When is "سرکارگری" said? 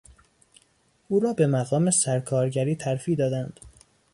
1.91-2.75